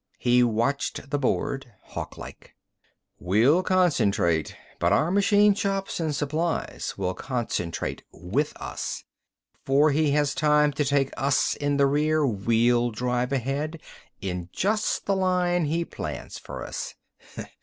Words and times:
He 0.17 0.41
watched 0.43 1.11
the 1.11 1.19
board, 1.19 1.73
hawklike. 1.93 2.55
"We'll 3.19 3.61
concentrate, 3.61 4.57
but 4.79 4.91
our 4.91 5.11
machine 5.11 5.53
shops 5.53 5.99
and 5.99 6.15
supplies 6.15 6.95
will 6.97 7.13
concentrate 7.13 8.01
with 8.11 8.53
us. 8.59 9.03
Before 9.63 9.91
he 9.91 10.09
has 10.09 10.33
time 10.33 10.73
to 10.73 10.85
take 10.85 11.11
us 11.17 11.55
in 11.55 11.77
rear 11.77 12.25
we'll 12.25 12.89
drive 12.89 13.31
ahead, 13.31 13.79
in 14.19 14.49
just 14.51 15.05
the 15.05 15.15
line 15.15 15.65
he 15.65 15.85
plans 15.85 16.39
for 16.39 16.65
us! 16.65 16.95